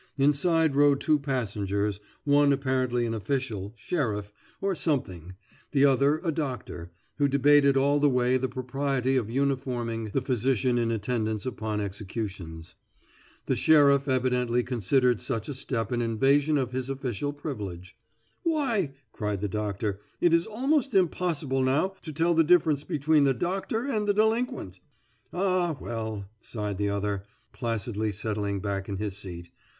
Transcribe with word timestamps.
Inside 0.17 0.75
rode 0.75 0.99
two 0.99 1.19
passengers, 1.19 1.99
one 2.23 2.51
apparently 2.51 3.05
an 3.05 3.13
official, 3.13 3.71
sheriff, 3.77 4.33
or 4.59 4.73
something, 4.73 5.35
the 5.73 5.85
other 5.85 6.17
a 6.23 6.31
doctor, 6.31 6.89
who 7.17 7.27
debated 7.27 7.77
all 7.77 7.99
the 7.99 8.09
way 8.09 8.35
the 8.35 8.49
propriety 8.49 9.15
of 9.15 9.27
uniforming 9.29 10.05
the 10.11 10.23
physician 10.23 10.79
in 10.79 10.89
attendance 10.89 11.45
upon 11.45 11.79
executions. 11.79 12.73
The 13.45 13.55
sheriff 13.55 14.07
evidently 14.07 14.63
considered 14.63 15.21
such 15.21 15.47
a 15.47 15.53
step 15.53 15.91
an 15.91 16.01
invasion 16.01 16.57
of 16.57 16.71
his 16.71 16.89
official 16.89 17.31
privilege. 17.31 17.95
"Why," 18.41 18.95
cried 19.11 19.41
the 19.41 19.47
doctor, 19.47 19.99
"it 20.19 20.33
is 20.33 20.47
almost 20.47 20.95
impossible 20.95 21.61
now 21.61 21.89
to 22.01 22.11
tell 22.11 22.33
the 22.33 22.43
difference 22.43 22.83
between 22.83 23.23
the 23.23 23.35
doctor 23.35 23.85
and 23.85 24.07
the 24.07 24.15
delinquent." 24.15 24.79
"Ah, 25.31 25.77
well," 25.79 26.25
sighed 26.41 26.79
the 26.79 26.89
other, 26.89 27.23
placidly 27.53 28.11
settling 28.11 28.61
back 28.61 28.89
in 28.89 28.95
his 28.97 29.15
seat. 29.15 29.51